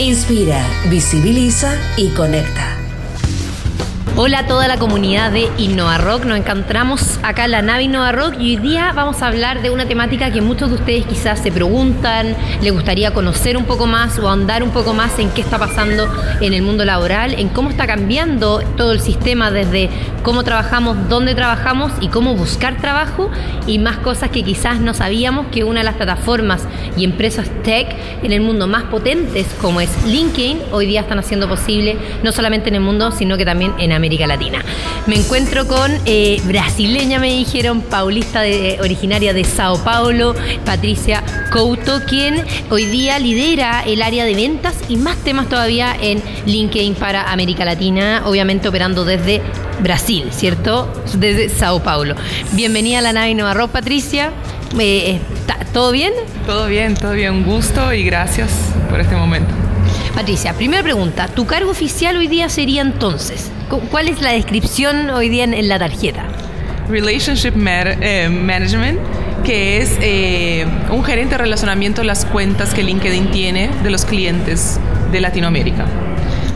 [0.00, 2.73] Inspira, visibiliza y conecta.
[4.16, 6.24] Hola a toda la comunidad de Innova Rock.
[6.24, 9.70] Nos encontramos acá en la nave Innova Rock y hoy día vamos a hablar de
[9.70, 14.20] una temática que muchos de ustedes quizás se preguntan, les gustaría conocer un poco más
[14.20, 16.08] o andar un poco más en qué está pasando
[16.40, 19.90] en el mundo laboral, en cómo está cambiando todo el sistema desde
[20.22, 23.32] cómo trabajamos, dónde trabajamos y cómo buscar trabajo
[23.66, 26.62] y más cosas que quizás no sabíamos que una de las plataformas
[26.96, 27.88] y empresas tech
[28.22, 32.68] en el mundo más potentes como es LinkedIn hoy día están haciendo posible no solamente
[32.68, 34.62] en el mundo sino que también en América América Latina.
[35.06, 40.34] Me encuentro con eh, brasileña, me dijeron, paulista de, originaria de Sao Paulo,
[40.66, 46.22] Patricia Couto, quien hoy día lidera el área de ventas y más temas todavía en
[46.44, 49.40] LinkedIn para América Latina, obviamente operando desde
[49.80, 50.92] Brasil, ¿cierto?
[51.16, 52.14] Desde Sao Paulo.
[52.52, 54.32] Bienvenida a la nave Nueva Patricia.
[54.78, 55.18] Eh,
[55.72, 56.12] ¿Todo bien?
[56.44, 57.32] Todo bien, todo bien.
[57.32, 58.50] Un gusto y gracias
[58.90, 59.63] por este momento.
[60.14, 61.26] Patricia, primera pregunta.
[61.26, 63.50] ¿Tu cargo oficial hoy día sería entonces?
[63.90, 66.24] ¿Cuál es la descripción hoy día en, la tarjeta?
[66.88, 69.00] Relationship eh, Management,
[69.42, 74.04] que es eh, un gerente de relacionamiento de las cuentas que LinkedIn tiene de los
[74.04, 74.78] clientes
[75.10, 75.84] de Latinoamérica.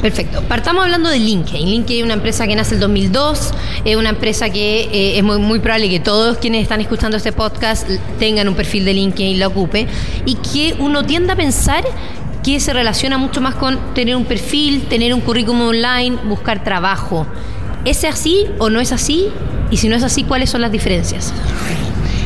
[0.00, 0.42] Perfecto.
[0.42, 1.68] Partamos hablando de LinkedIn.
[1.68, 3.52] LinkedIn es una empresa que nace en el 2002,
[3.84, 7.32] es una empresa que eh, es muy, muy, probable que todos quienes están escuchando este
[7.32, 7.88] podcast
[8.20, 9.88] tengan un perfil de LinkedIn y lo ocupe,
[10.24, 11.84] y que uno tiende a pensar
[12.42, 17.26] que se relaciona mucho más con tener un perfil, tener un currículum online, buscar trabajo.
[17.84, 19.28] ¿Es así o no es así?
[19.70, 21.32] Y si no es así, ¿cuáles son las diferencias?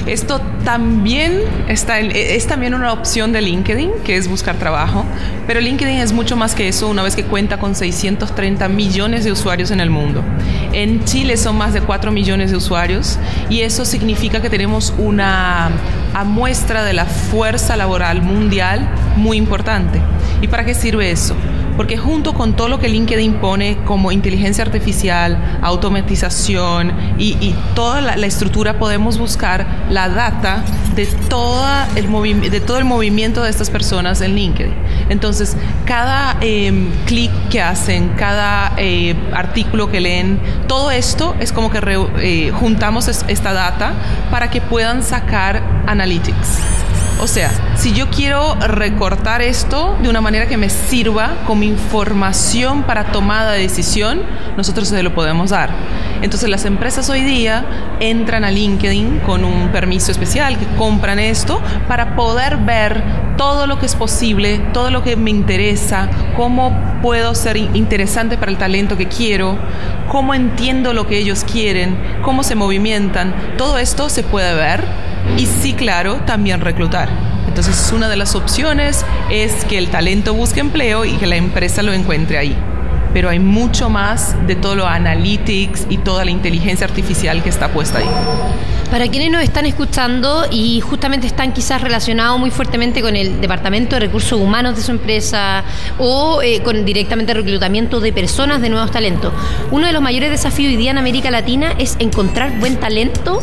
[0.06, 5.04] Esto también está es también una opción de LinkedIn, que es buscar trabajo,
[5.46, 9.32] pero LinkedIn es mucho más que eso una vez que cuenta con 630 millones de
[9.32, 10.22] usuarios en el mundo.
[10.72, 13.18] En Chile son más de 4 millones de usuarios
[13.48, 15.70] y eso significa que tenemos una
[16.24, 20.00] muestra de la fuerza laboral mundial muy importante.
[20.40, 21.36] ¿Y para qué sirve eso?
[21.76, 28.26] Porque junto con todo lo que LinkedIn pone como inteligencia artificial, automatización y, toda la,
[28.26, 30.62] estructura, podemos buscar la data
[30.94, 32.10] de, toda el
[32.50, 34.74] de todo el movimiento de estas personas en LinkedIn.
[35.08, 35.56] Entonces,
[35.86, 41.80] cada em, clic que hacen, cada eh, artículo que leen, todo esto es como que
[42.20, 43.92] eh, juntamos esta data
[44.30, 46.58] para que puedan sacar analytics.
[47.22, 52.82] O sea, si yo quiero recortar esto de una manera que me sirva como información
[52.82, 54.22] para tomada de decisión,
[54.56, 55.70] nosotros se lo podemos dar.
[56.20, 57.64] Entonces las empresas hoy día
[58.00, 63.00] entran a LinkedIn con un permiso especial, que compran esto para poder ver
[63.36, 68.50] todo lo que es posible, todo lo que me interesa, cómo puedo ser interesante para
[68.50, 69.56] el talento que quiero,
[70.10, 73.32] cómo entiendo lo que ellos quieren, cómo se movimentan.
[73.56, 77.08] Todo esto se puede ver y sí, claro, también reclutar.
[77.48, 81.82] Entonces, una de las opciones es que el talento busque empleo y que la empresa
[81.82, 82.56] lo encuentre ahí.
[83.12, 87.68] Pero hay mucho más de todo lo analytics y toda la inteligencia artificial que está
[87.68, 88.08] puesta ahí.
[88.90, 93.96] Para quienes nos están escuchando y justamente están quizás relacionados muy fuertemente con el Departamento
[93.96, 95.64] de Recursos Humanos de su empresa
[95.98, 99.32] o eh, con directamente reclutamiento de personas de nuevos talentos,
[99.70, 103.42] uno de los mayores desafíos hoy día en América Latina es encontrar buen talento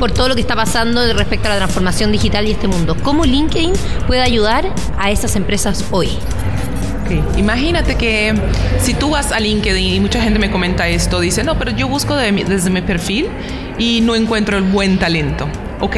[0.00, 2.96] por todo lo que está pasando respecto a la transformación digital y este mundo.
[3.02, 3.72] ¿Cómo LinkedIn
[4.06, 4.64] puede ayudar
[4.98, 6.08] a esas empresas hoy?
[7.36, 8.34] Imagínate que
[8.80, 11.86] si tú vas a LinkedIn y mucha gente me comenta esto, dice, no, pero yo
[11.86, 13.28] busco desde mi perfil
[13.78, 15.48] y no encuentro el buen talento.
[15.80, 15.96] Ok,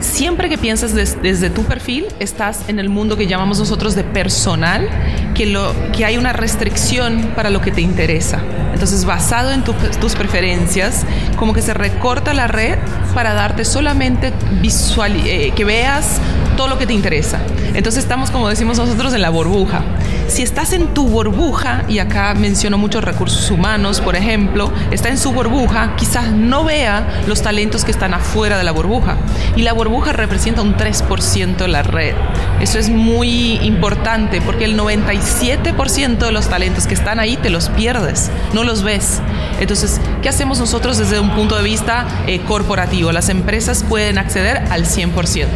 [0.00, 4.88] siempre que piensas desde tu perfil, estás en el mundo que llamamos nosotros de personal,
[5.34, 8.40] que, lo, que hay una restricción para lo que te interesa.
[8.72, 11.04] Entonces, basado en tus preferencias,
[11.36, 12.78] como que se recorta la red
[13.14, 14.32] para darte solamente
[14.62, 16.20] visual, eh, que veas
[16.56, 17.38] todo lo que te interesa.
[17.74, 19.82] Entonces estamos, como decimos nosotros, en la burbuja.
[20.28, 25.16] Si estás en tu burbuja, y acá menciono muchos recursos humanos, por ejemplo, está en
[25.16, 29.16] su burbuja, quizás no vea los talentos que están afuera de la burbuja.
[29.56, 32.14] Y la burbuja representa un 3% de la red.
[32.60, 37.68] Eso es muy importante porque el 97% de los talentos que están ahí te los
[37.68, 39.20] pierdes, no los ves.
[39.60, 43.12] Entonces, ¿qué hacemos nosotros desde un punto de vista eh, corporativo?
[43.12, 45.46] Las empresas pueden acceder al 100%.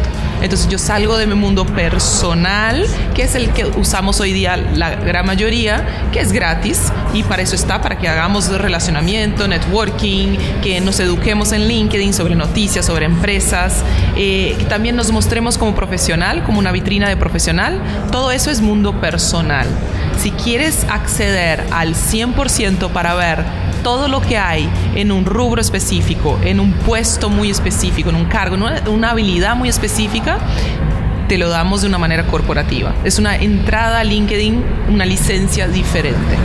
[0.41, 2.85] Entonces yo salgo de mi mundo personal,
[3.15, 7.43] que es el que usamos hoy día la gran mayoría, que es gratis y para
[7.43, 13.05] eso está, para que hagamos relacionamiento, networking, que nos eduquemos en LinkedIn sobre noticias, sobre
[13.05, 13.85] empresas,
[14.17, 17.81] eh, que también nos mostremos como profesional, como una vitrina de profesional.
[18.11, 19.67] Todo eso es mundo personal.
[20.17, 23.43] Si quieres acceder al 100% para ver
[23.83, 28.25] todo lo que hay en un rubro específico, en un puesto muy específico, en un
[28.25, 30.37] cargo, en una, habilidad muy específica,
[31.27, 32.93] te lo damos de una manera corporativa.
[33.03, 36.37] Es una entrada a LinkedIn, una licencia diferente.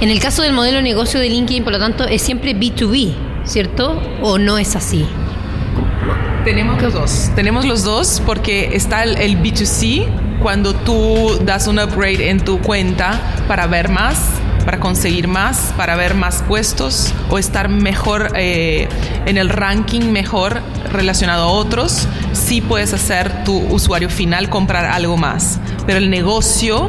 [0.00, 3.14] En el caso del modelo de negocio de LinkedIn, por lo tanto, es siempre B2B,
[3.44, 4.02] ¿cierto?
[4.20, 5.06] ¿O no es así?
[6.46, 7.30] Tenemos los dos.
[7.34, 10.06] Tenemos los dos porque está el, el B2C,
[10.40, 14.16] cuando tú das un upgrade en tu cuenta para ver más
[14.64, 18.88] para conseguir más, para ver más puestos o estar mejor eh,
[19.24, 20.60] en el ranking, mejor
[20.92, 25.60] relacionado a otros, sí puedes hacer tu usuario final comprar algo más.
[25.86, 26.88] Pero el negocio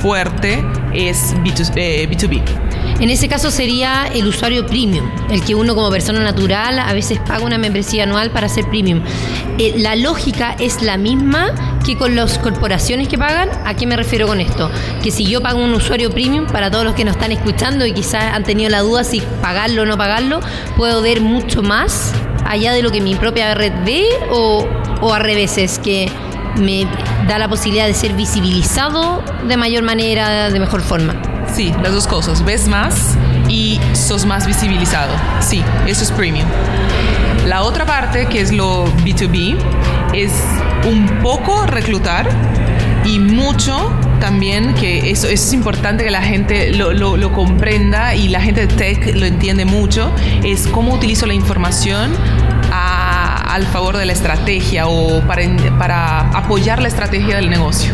[0.00, 0.64] fuerte
[0.98, 1.72] es B2,
[2.08, 2.42] B2B.
[3.00, 7.20] En ese caso sería el usuario premium, el que uno como persona natural a veces
[7.20, 9.02] paga una membresía anual para ser premium.
[9.58, 13.50] Eh, la lógica es la misma que con las corporaciones que pagan.
[13.64, 14.68] ¿A qué me refiero con esto?
[15.02, 17.92] Que si yo pago un usuario premium, para todos los que nos están escuchando y
[17.92, 20.40] quizás han tenido la duda si pagarlo o no pagarlo,
[20.76, 22.12] puedo ver mucho más
[22.44, 24.66] allá de lo que mi propia red ve o,
[25.00, 26.10] o a revés, que
[26.58, 26.86] me
[27.26, 31.14] da la posibilidad de ser visibilizado de mayor manera, de mejor forma.
[31.54, 32.44] Sí, las dos cosas.
[32.44, 33.16] Ves más
[33.48, 35.12] y sos más visibilizado.
[35.40, 36.46] Sí, eso es premium.
[37.46, 39.56] La otra parte, que es lo B2B,
[40.12, 40.32] es
[40.88, 42.28] un poco reclutar
[43.04, 48.40] y mucho también, que eso, es importante que la gente lo, lo, comprenda y la
[48.40, 50.12] gente de tech lo entiende mucho,
[50.44, 52.12] es cómo utilizo la información
[53.38, 55.42] al favor de la estrategia o para,
[55.78, 57.92] para apoyar la estrategia del negocio.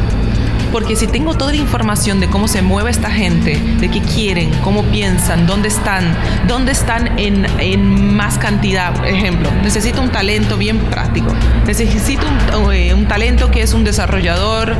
[0.72, 4.50] Porque si tengo toda la información de cómo se mueve esta gente, de qué quieren,
[4.64, 6.16] cómo piensan, dónde están,
[6.48, 11.32] dónde están en, en más cantidad, por ejemplo, necesito un talento bien práctico,
[11.64, 12.26] necesito
[12.58, 14.74] un, eh, un talento que es un desarrollador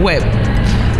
[0.00, 0.22] web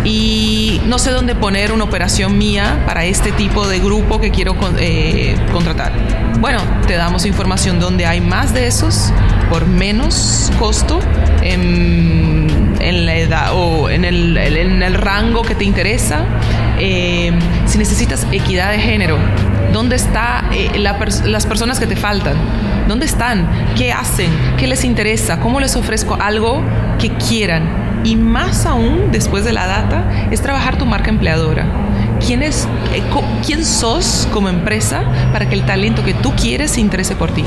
[0.03, 4.55] y no sé dónde poner una operación mía para este tipo de grupo que quiero
[4.79, 5.91] eh, contratar.
[6.39, 9.13] Bueno, te damos información donde hay más de esos
[9.49, 10.99] por menos costo
[11.41, 12.49] en,
[12.79, 16.25] la edad o en el, en el, rango que te interesa.
[16.79, 17.31] Eh,
[17.67, 19.17] si necesitas equidad de género,
[19.71, 22.35] ¿dónde están eh, las personas que te faltan?
[22.87, 23.47] ¿Dónde están?
[23.77, 24.31] ¿Qué hacen?
[24.57, 25.39] ¿Qué les interesa?
[25.39, 26.63] ¿Cómo les ofrezco algo
[26.99, 27.90] que quieran?
[28.03, 31.65] Y más aún, después de la data, es trabajar tu marca empleadora.
[32.25, 33.01] ¿Quién, es, eh,
[33.45, 37.43] ¿Quién sos como empresa para que el talento que tú quieres se interese por ti?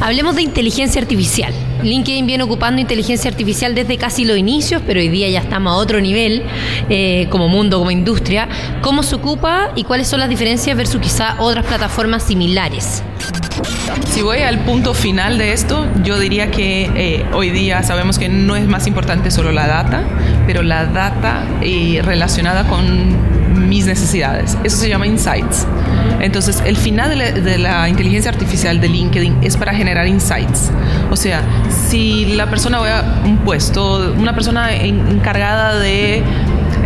[0.00, 1.52] Hablemos de inteligencia artificial.
[1.82, 5.76] LinkedIn viene ocupando inteligencia artificial desde casi los inicios, pero hoy día ya estamos a
[5.76, 6.42] otro nivel,
[6.88, 8.48] eh, como mundo, como industria.
[8.80, 13.02] ¿Cómo se ocupa y cuáles son las diferencias versus quizá otras plataformas similares?
[14.12, 18.28] Si voy al punto final de esto, yo diría que eh, hoy día sabemos que
[18.28, 20.02] no es más importante solo la data,
[20.46, 21.46] pero la data
[22.02, 24.58] relacionada con mis necesidades.
[24.64, 25.66] Eso se llama insights.
[26.20, 30.70] Entonces, el final de la, inteligencia artificial de LinkedIn es para generar insights.
[31.10, 31.42] O sea,
[31.88, 36.22] si la persona va a un puesto, una persona encargada de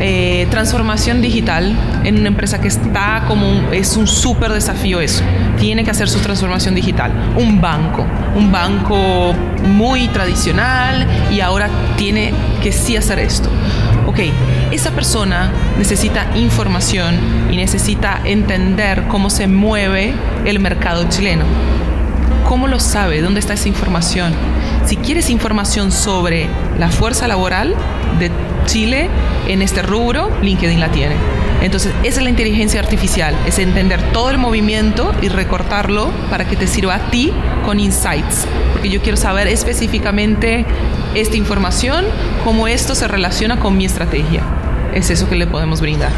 [0.00, 1.74] eh, transformación digital
[2.04, 5.22] en una empresa que está como es un súper desafío eso.
[5.58, 7.12] Tiene que hacer su transformación digital.
[7.36, 9.34] Un banco, un banco
[9.66, 13.48] muy tradicional y ahora tiene que sí hacer esto.
[14.06, 14.20] Ok,
[14.70, 17.16] esa persona necesita información
[17.50, 20.14] y necesita entender cómo se mueve
[20.44, 21.44] el mercado chileno.
[22.48, 23.20] ¿Cómo lo sabe?
[23.22, 24.32] ¿Dónde está esa información?
[24.84, 26.46] Si quieres información sobre
[26.78, 27.74] la fuerza laboral
[28.18, 28.30] de
[28.66, 29.08] Chile
[29.48, 31.14] en este rubro, LinkedIn la tiene.
[31.62, 36.56] Entonces, esa es la inteligencia artificial, es entender todo el movimiento y recortarlo para que
[36.56, 37.32] te sirva a ti
[37.64, 38.46] con insights.
[38.72, 40.66] Porque yo quiero saber específicamente
[41.14, 42.04] esta información,
[42.44, 44.42] cómo esto se relaciona con mi estrategia.
[44.94, 46.10] Es eso que le podemos brindar.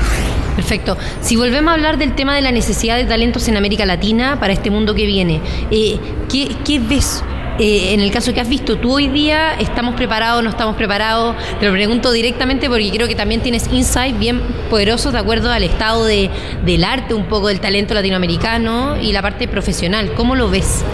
[0.57, 0.99] Perfecto.
[1.21, 4.53] Si volvemos a hablar del tema de la necesidad de talentos en América Latina para
[4.53, 5.41] este mundo que viene,
[5.71, 7.23] eh, ¿qué, ¿qué ves
[7.59, 11.35] eh, en el caso que has visto tú hoy día, ¿estamos preparados, no estamos preparados?
[11.59, 15.65] Te lo pregunto directamente porque creo que también tienes insight bien poderosos de acuerdo al
[15.65, 16.31] estado de,
[16.65, 20.13] del arte, un poco del talento latinoamericano y la parte profesional.
[20.15, 20.85] ¿Cómo lo ves?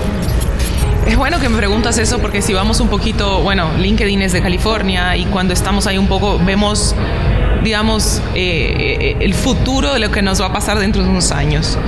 [1.07, 4.41] Es bueno que me preguntas eso porque si vamos un poquito, bueno, LinkedIn es de
[4.41, 6.95] California y cuando estamos ahí un poco vemos
[7.63, 11.79] digamos, eh, el futuro de lo que nos va a pasar dentro de unos años.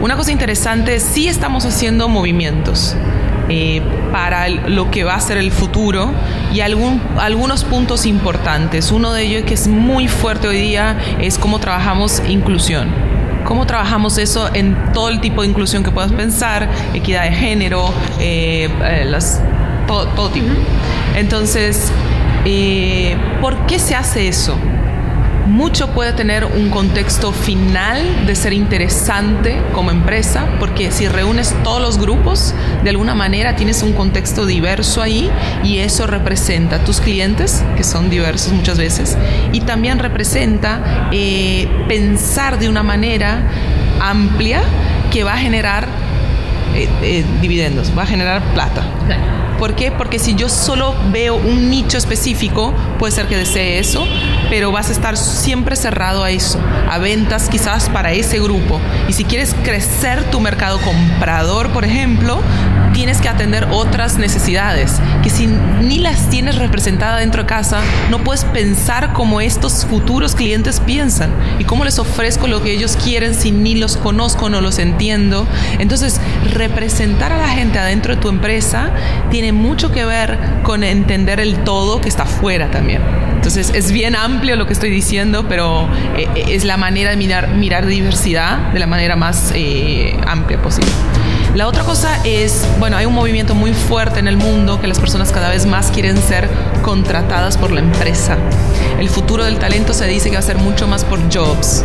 [0.00, 2.96] Una cosa interesante, sí estamos haciendo movimientos.
[3.52, 6.12] Eh, para lo que va a ser el futuro
[6.54, 8.92] y algún, algunos puntos importantes.
[8.92, 12.88] Uno de ellos que es muy fuerte hoy día es cómo trabajamos inclusión.
[13.44, 16.68] ¿Cómo trabajamos eso en todo el tipo de inclusión que puedas pensar?
[16.94, 17.92] Equidad de género,
[19.06, 19.40] las,
[19.88, 20.46] todo, tipo.
[21.16, 21.90] Entonces,
[23.40, 24.56] ¿por qué se hace eso?
[25.60, 31.82] Mucho puede tener un contexto final de ser interesante como empresa, porque si reúnes todos
[31.82, 35.30] los grupos, de alguna manera tienes un contexto diverso ahí
[35.62, 39.18] y eso representa tus clientes, que son diversos muchas veces,
[39.52, 43.42] y también representa eh, pensar de una manera
[44.00, 44.62] amplia
[45.12, 45.86] que va a generar
[46.74, 48.82] eh, eh, dividendos, va a generar plata.
[49.60, 49.92] ¿Por qué?
[49.92, 54.06] Porque si yo solo veo un nicho específico, puede ser que desee eso,
[54.48, 58.80] pero vas a estar siempre cerrado a eso, a ventas quizás para ese grupo.
[59.06, 62.40] Y si quieres crecer tu mercado comprador, por ejemplo,
[62.94, 68.18] tienes que atender otras necesidades que si ni las tienes representadas dentro de casa, no
[68.24, 73.34] puedes pensar como estos futuros clientes piensan y cómo les ofrezco lo que ellos quieren
[73.34, 75.46] si ni los conozco, no los entiendo.
[75.78, 76.20] Entonces,
[76.52, 78.90] representar a la gente adentro de tu empresa
[79.30, 83.02] tiene mucho que ver con entender el todo que está fuera también.
[83.34, 87.16] Entonces es bien amplio lo que estoy diciendo, pero eh, eh, es la manera de
[87.16, 90.90] mirar, mirar diversidad de la manera más eh, amplia posible.
[91.54, 95.00] La otra cosa es, bueno, hay un movimiento muy fuerte en el mundo que las
[95.00, 96.48] personas cada vez más quieren ser
[96.82, 98.36] contratadas por la empresa.
[99.00, 101.84] El futuro del talento se dice que va a ser mucho más por jobs.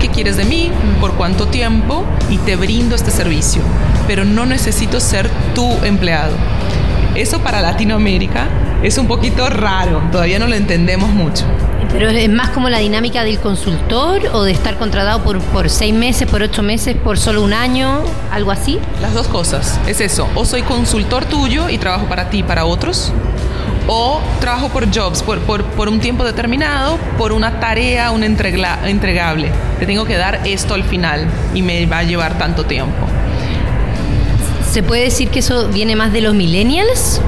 [0.00, 0.70] ¿Qué quieres de mí?
[1.00, 2.04] ¿Por cuánto tiempo?
[2.30, 3.62] Y te brindo este servicio.
[4.06, 6.32] Pero no necesito ser tu empleado.
[7.14, 8.48] Eso para Latinoamérica
[8.82, 11.44] es un poquito raro, todavía no lo entendemos mucho.
[11.92, 15.92] Pero es más como la dinámica del consultor o de estar contratado por, por seis
[15.92, 18.00] meses, por ocho meses, por solo un año,
[18.30, 18.78] algo así.
[19.02, 20.26] Las dos cosas, es eso.
[20.34, 23.12] O soy consultor tuyo y trabajo para ti y para otros,
[23.88, 29.50] o trabajo por jobs, por, por, un tiempo determinado, por una tarea, un entregable.
[29.78, 33.06] Te tengo que dar esto al final y me va a llevar tanto tiempo.
[34.72, 37.20] ¿Se puede decir que eso viene más de los millennials?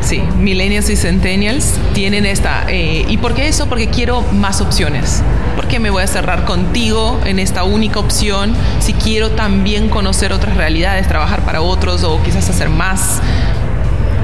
[0.00, 2.64] Sí, millennials y centennials tienen esta.
[2.68, 3.66] Eh, ¿Y por qué eso?
[3.66, 5.22] Porque quiero más opciones.
[5.56, 10.56] Porque me voy a cerrar contigo en esta única opción si quiero también conocer otras
[10.56, 13.20] realidades, trabajar para otros o quizás hacer más?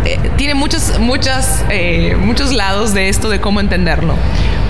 [0.07, 0.95] Eh, tiene muchas,
[1.69, 4.15] eh, muchos lados de esto de cómo entenderlo.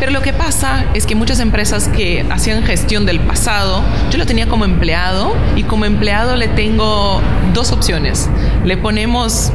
[0.03, 4.27] Pero lo que pasa es que muchas empresas que hacían gestión del pasado, yo lo
[4.27, 7.21] tenía como empleado y como empleado le tengo
[7.55, 8.29] dos opciones.
[8.65, 9.53] Le ponemos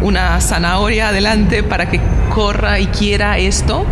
[0.00, 2.00] una zanahoria adelante para que
[2.34, 3.86] corra y quiera esto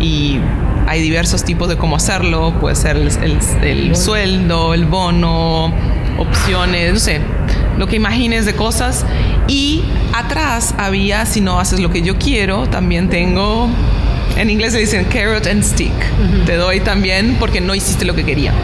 [0.00, 0.38] y
[0.86, 5.70] hay diversos tipos de cómo hacerlo, puede ser el sueldo, el bono,
[6.16, 7.20] opciones, no sé,
[7.76, 9.04] lo que imagines de cosas.
[9.48, 9.84] Y
[10.14, 13.68] atrás había, si no haces lo que yo quiero, también tengo,
[14.40, 15.92] en inglés se dicen carrot and stick.
[16.46, 18.54] Te doy también porque no hiciste lo que quería.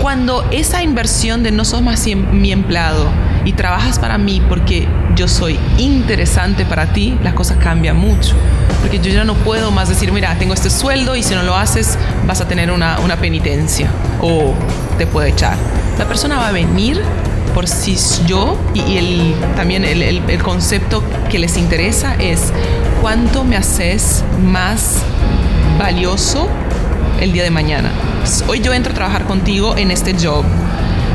[0.00, 3.10] Cuando esa inversión de no sos más mi empleado
[3.44, 8.36] y trabajas para mí porque yo soy interesante para ti, las cosas cambian mucho.
[8.80, 11.56] Porque yo ya no puedo más decir, mira, tengo este sueldo y si no lo
[11.56, 14.54] haces vas a tener una, una penitencia o
[14.98, 15.56] te puedo echar.
[15.98, 17.02] La persona va a venir
[17.66, 17.96] si
[18.26, 22.52] yo y, el, también el, el, concepto que les interesa es
[23.00, 24.98] cuánto me haces más
[25.78, 26.48] valioso
[27.20, 27.90] el día de mañana.
[28.46, 30.44] Hoy yo entro a trabajar contigo en este job.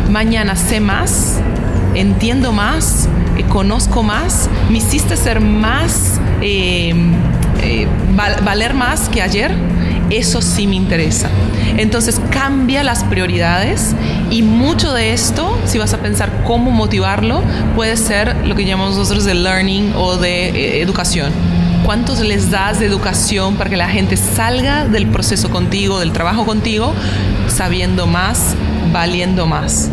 [0.09, 1.39] Mañana sé más,
[1.95, 3.07] entiendo más,
[3.37, 6.93] eh, conozco más, me hiciste ser más, eh,
[7.61, 7.87] eh,
[8.43, 9.55] valer más que ayer
[10.09, 11.29] eso sí me interesa.
[11.77, 13.95] Entonces cambia las prioridades
[14.33, 17.43] y mucho de esto, si vas a pensar cómo motivarlo,
[17.75, 21.31] puede ser lo que llamamos nosotros de learning o de eh, educación.
[21.85, 26.47] ¿Cuántos les das de educación para que la gente salga del proceso contigo, del trabajo
[26.47, 26.95] contigo,
[27.47, 28.55] sabiendo más,
[28.91, 29.91] valiendo más?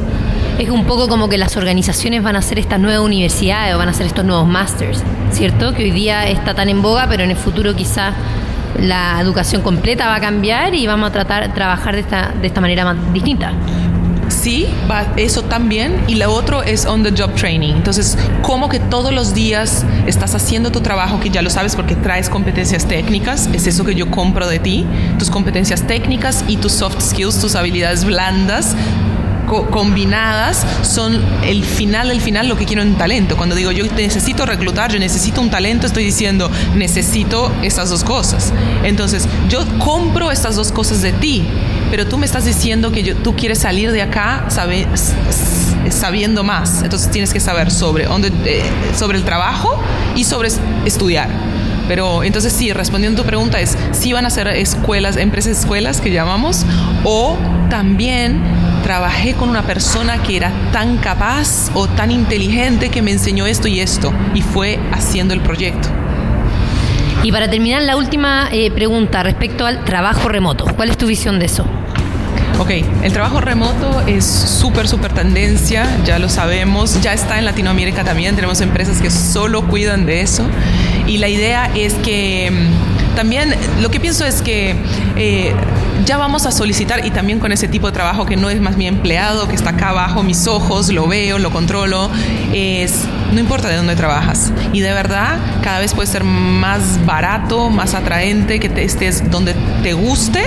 [0.58, 3.88] Es un poco como que las organizaciones van a hacer estas nuevas universidades o van
[3.88, 5.74] a hacer estos nuevos masters, ¿cierto?
[5.74, 8.14] Que hoy día está tan en boga, pero en el futuro quizás
[8.78, 12.62] la educación completa va a cambiar y vamos a tratar trabajar de esta, de esta
[12.62, 13.52] manera más distinta.
[14.30, 16.04] Sí, va, eso también.
[16.06, 17.74] Y lo otro es on the job training.
[17.74, 21.96] Entonces, como que todos los días estás haciendo tu trabajo, que ya lo sabes porque
[21.96, 24.86] traes competencias técnicas, es eso que yo compro de ti,
[25.18, 28.74] tus competencias técnicas y tus soft skills, tus habilidades blandas
[29.70, 33.36] combinadas son el final del final lo que quiero en talento.
[33.36, 38.52] Cuando digo yo necesito reclutar, yo necesito un talento, estoy diciendo necesito estas dos cosas.
[38.84, 41.44] Entonces, yo compro estas dos cosas de ti,
[41.90, 44.46] pero tú me estás diciendo que tú quieres salir de acá
[45.90, 46.82] sabiendo más.
[46.82, 48.62] Entonces tienes que saber sobre, eh,
[48.96, 49.82] sobre el trabajo
[50.14, 50.48] y sobre
[50.84, 51.28] estudiar.
[51.88, 56.00] Pero entonces sí, respondiendo a tu pregunta es, si van a ser escuelas, empresas escuelas
[56.00, 56.64] que llamamos,
[57.02, 57.36] o
[57.68, 58.40] también
[58.82, 63.68] trabajé con una persona que era tan capaz o tan inteligente que me enseñó esto
[63.68, 65.88] y esto y fue haciendo el proyecto.
[67.22, 70.64] Y para terminar, la última eh, pregunta respecto al trabajo remoto.
[70.74, 71.66] ¿Cuál es tu visión de eso?
[72.58, 72.70] Ok,
[73.02, 78.34] el trabajo remoto es súper, súper tendencia, ya lo sabemos, ya está en Latinoamérica también,
[78.34, 80.44] tenemos empresas que solo cuidan de eso
[81.06, 84.74] y la idea es que mm, también lo que pienso es que
[85.16, 85.54] eh,
[86.06, 88.76] ya vamos a solicitar y también con ese tipo de trabajo que no es más
[88.76, 92.10] mi empleado, que está acá abajo mis ojos, lo veo, lo controlo,
[92.52, 94.52] es no importa de dónde trabajas.
[94.72, 99.54] Y de verdad, cada vez puede ser más barato, más atraente que te estés donde
[99.82, 100.42] te guste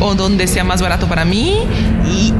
[0.00, 1.58] o donde sea más barato para mí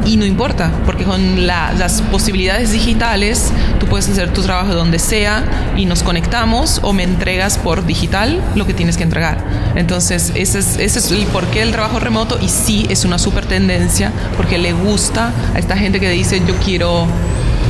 [0.05, 5.45] y, no importa, porque con las posibilidades digitales tú puedes hacer tu trabajo donde sea
[5.77, 9.39] y nos conectamos o me entregas por digital lo que tienes que entregar.
[9.75, 13.45] Entonces, ese es, ese es el porqué del trabajo remoto y sí es una super
[13.45, 17.07] tendencia porque le gusta a esta gente que dice yo quiero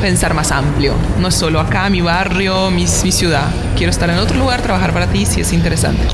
[0.00, 0.94] pensar más amplio.
[1.18, 3.48] No solo acá, mi barrio, mi, mi ciudad.
[3.76, 6.06] Quiero estar en otro lugar, trabajar para ti si es interesante.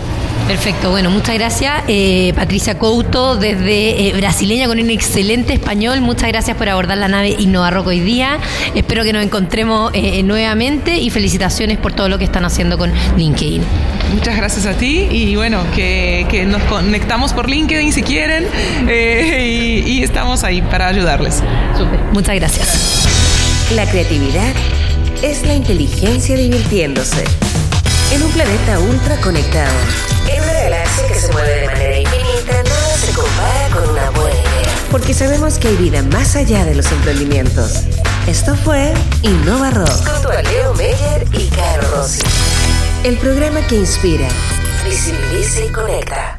[0.47, 1.83] Perfecto, bueno, muchas gracias.
[1.89, 7.09] Eh, Patricia Couto, desde eh, brasileña con un excelente español, muchas gracias por abordar la
[7.09, 8.39] nave Innova hoy día.
[8.75, 12.93] Espero que nos encontremos eh, nuevamente y felicitaciones por todo lo que están haciendo con
[13.17, 13.63] LinkedIn.
[14.15, 18.47] Muchas gracias a ti y bueno, que, nos conectamos por LinkedIn si quieren
[18.89, 21.43] y, y estamos ahí para ayudarles.
[21.79, 23.09] Súper, muchas gracias.
[23.75, 24.53] La creatividad
[25.23, 27.25] es la inteligencia divirtiéndose
[28.13, 30.12] en un planeta ultra conectado.
[30.63, 34.75] Galaxia que se mueve de manera infinita, nada se compara con una buena idea.
[34.93, 37.83] Porque sabemos que hay vida más allá de los emprendimientos.
[38.29, 39.91] Esto fue Innova Rock.
[40.07, 42.23] Junto a Leo Meyer y Caro Rossi.
[43.03, 44.29] El programa que inspira,
[44.85, 46.32] visibiliza y conecta.